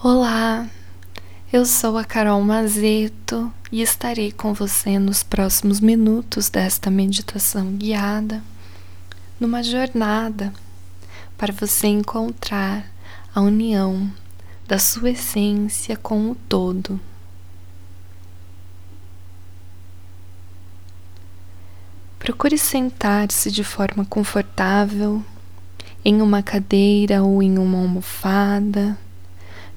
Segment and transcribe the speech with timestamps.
[0.00, 0.64] Olá,
[1.52, 8.40] eu sou a Carol Mazeto e estarei com você nos próximos minutos desta meditação guiada,
[9.40, 10.54] numa jornada
[11.36, 12.86] para você encontrar
[13.34, 14.08] a união
[14.68, 17.00] da sua essência com o todo.
[22.20, 25.24] Procure sentar-se de forma confortável
[26.04, 28.96] em uma cadeira ou em uma almofada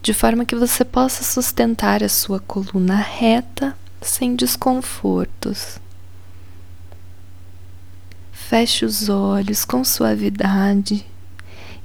[0.02, 5.80] de forma que você possa sustentar a sua coluna reta sem desconfortos.
[8.32, 11.06] Feche os olhos com suavidade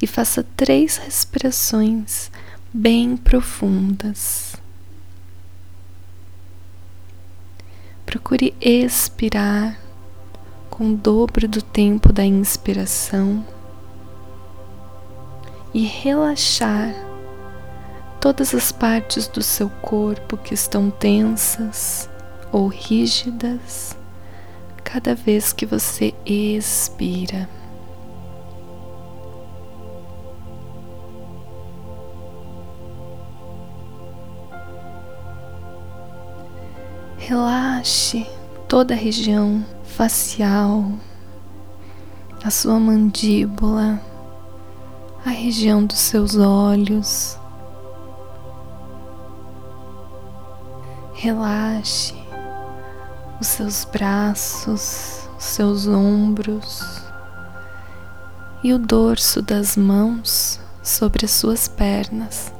[0.01, 2.31] e faça três respirações
[2.73, 4.57] bem profundas.
[8.07, 9.79] Procure expirar
[10.71, 13.45] com o dobro do tempo da inspiração
[15.75, 17.06] e relaxar
[18.27, 22.11] todas as partes do seu corpo que estão tensas
[22.51, 23.97] ou rígidas
[24.83, 27.49] cada vez que você expira.
[37.17, 38.27] Relaxe
[38.67, 40.91] toda a região facial,
[42.43, 44.01] a sua mandíbula,
[45.25, 47.39] a região dos seus olhos
[51.27, 52.15] Relaxe
[53.41, 57.03] os seus braços, os seus ombros
[58.63, 62.55] e o dorso das mãos sobre as suas pernas.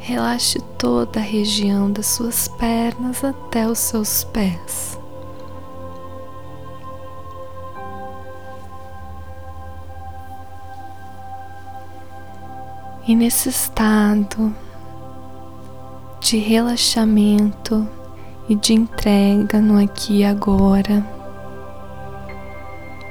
[0.00, 4.99] Relaxe toda a região das suas pernas até os seus pés.
[13.06, 14.54] E nesse estado
[16.20, 17.88] de relaxamento
[18.46, 21.04] e de entrega no aqui e agora,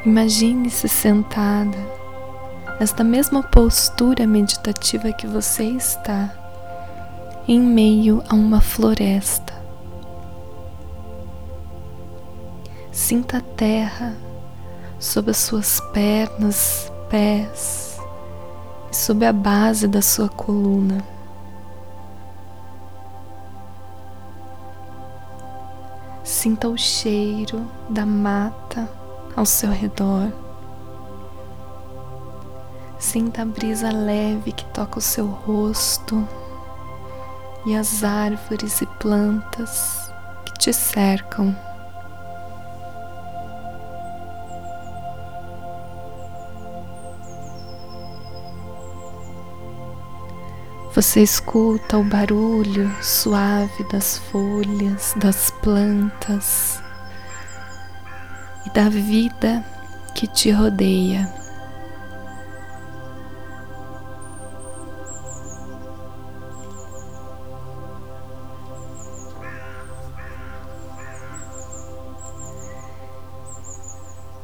[0.06, 1.78] imagine-se sentada
[2.80, 6.32] nesta mesma postura meditativa que você está,
[7.48, 9.54] em meio a uma floresta.
[12.92, 14.16] Sinta a terra
[15.00, 17.89] sob as suas pernas, pés
[18.92, 21.04] e sob a base da sua coluna.
[26.24, 28.90] Sinta o cheiro da mata
[29.36, 30.32] ao seu redor.
[32.98, 36.28] Sinta a brisa leve que toca o seu rosto
[37.66, 40.12] e as árvores e plantas
[40.46, 41.56] que te cercam.
[51.02, 56.84] Você escuta o barulho suave das folhas, das plantas
[58.66, 59.64] e da vida
[60.14, 61.34] que te rodeia.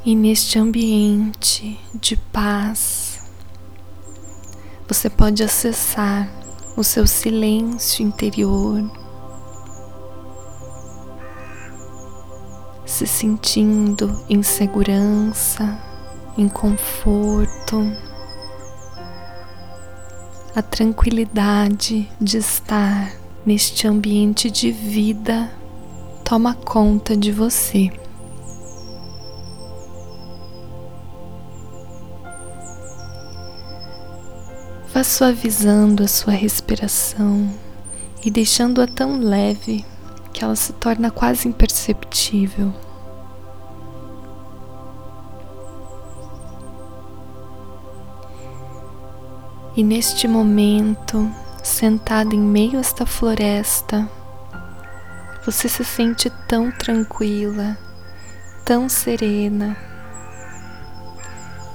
[0.05, 3.19] E neste ambiente de paz,
[4.87, 6.44] você pode acessar
[6.75, 8.83] o seu silêncio interior,
[12.85, 15.79] se sentindo em segurança,
[16.37, 17.81] em conforto,
[20.55, 23.11] a tranquilidade de estar
[23.45, 25.51] neste ambiente de vida
[26.23, 27.91] toma conta de você.
[34.95, 37.53] Vá suavizando a sua respiração
[38.23, 39.85] e deixando-a tão leve
[40.31, 42.73] que ela se torna quase imperceptível.
[49.75, 51.29] E neste momento,
[51.61, 54.09] sentada em meio a esta floresta,
[55.45, 57.77] você se sente tão tranquila,
[58.63, 59.75] tão serena,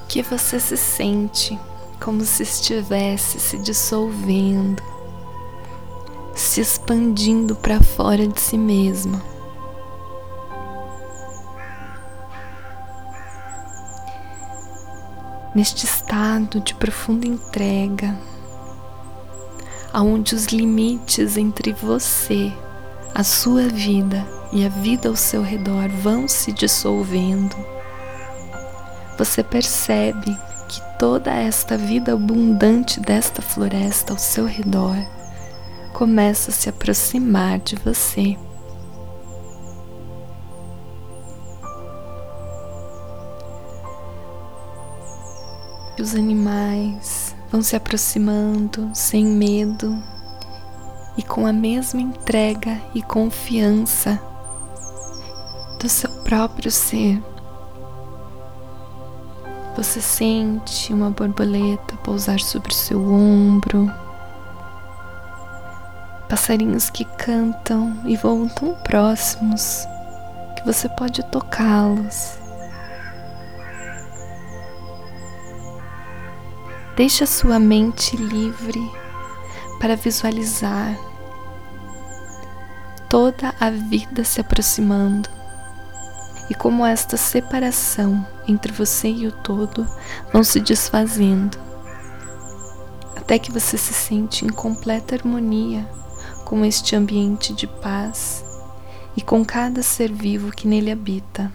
[0.09, 1.59] que você se sente
[2.01, 4.81] como se estivesse se dissolvendo,
[6.33, 9.21] se expandindo para fora de si mesma.
[15.53, 18.17] Neste estado de profunda entrega,
[19.93, 22.51] aonde os limites entre você,
[23.13, 27.55] a sua vida e a vida ao seu redor vão se dissolvendo,
[29.17, 30.35] você percebe
[30.71, 34.95] que toda esta vida abundante desta floresta ao seu redor
[35.91, 38.37] começa a se aproximar de você.
[45.99, 50.01] Os animais vão se aproximando sem medo
[51.17, 54.19] e com a mesma entrega e confiança
[55.81, 57.30] do seu próprio ser.
[59.75, 63.91] Você sente uma borboleta pousar sobre seu ombro,
[66.27, 69.87] passarinhos que cantam e voam tão próximos
[70.57, 72.37] que você pode tocá-los.
[76.95, 78.91] Deixe a sua mente livre
[79.79, 80.95] para visualizar
[83.09, 85.29] toda a vida se aproximando
[86.49, 89.87] e como esta separação entre você e o todo
[90.31, 91.57] vão se desfazendo,
[93.15, 95.87] até que você se sente em completa harmonia
[96.45, 98.43] com este ambiente de paz
[99.15, 101.51] e com cada ser vivo que nele habita.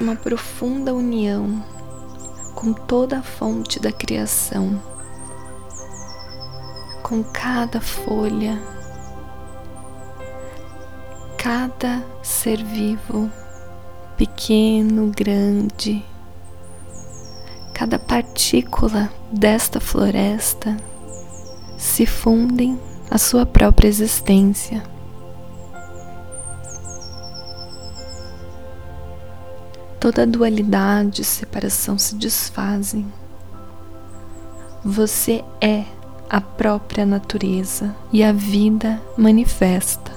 [0.00, 1.64] Uma profunda união
[2.54, 4.80] com toda a fonte da criação,
[7.02, 8.75] com cada folha,
[11.46, 13.30] cada ser vivo,
[14.16, 16.04] pequeno, grande,
[17.72, 20.76] cada partícula desta floresta
[21.78, 22.76] se fundem
[23.08, 24.82] à sua própria existência.
[30.00, 33.06] Toda dualidade e separação se desfazem.
[34.84, 35.84] Você é
[36.28, 40.15] a própria natureza e a vida manifesta.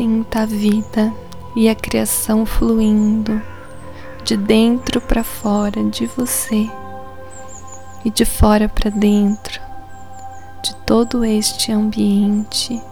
[0.00, 1.12] Sinta a vida
[1.54, 3.38] e a criação fluindo
[4.24, 6.70] de dentro para fora de você
[8.02, 9.60] e de fora para dentro
[10.62, 12.82] de todo este ambiente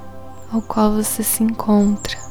[0.53, 2.28] ao qual você se encontra.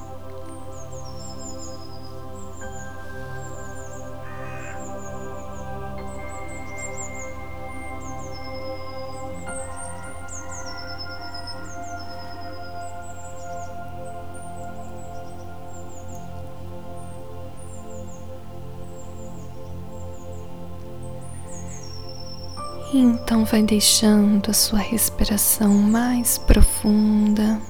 [22.98, 27.62] E então vai deixando a sua respiração mais profunda,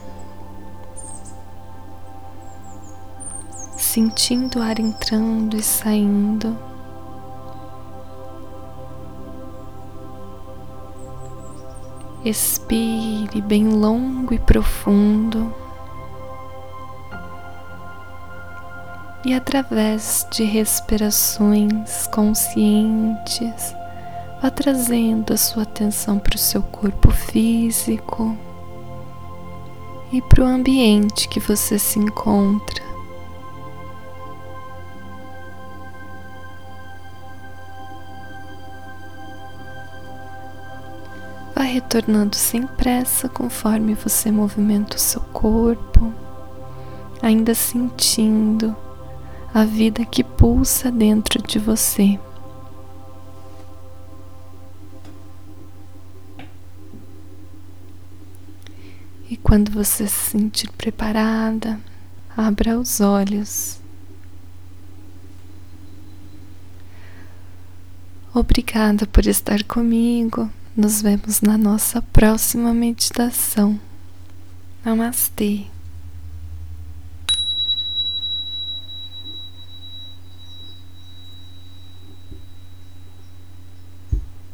[3.75, 6.57] sentindo o ar entrando e saindo.
[12.23, 15.53] Expire bem longo e profundo.
[19.25, 23.75] E através de respirações conscientes,
[24.39, 28.37] Vá trazendo a sua atenção para o seu corpo físico
[30.11, 32.83] e para o ambiente que você se encontra.
[41.56, 46.13] Vá retornando sem pressa conforme você movimenta o seu corpo,
[47.23, 48.75] ainda sentindo
[49.51, 52.19] a vida que pulsa dentro de você.
[59.47, 61.80] Quando você se sentir preparada,
[62.35, 63.80] abra os olhos.
[68.33, 70.51] Obrigada por estar comigo.
[70.75, 73.80] Nos vemos na nossa próxima meditação.
[74.83, 75.68] Namastê.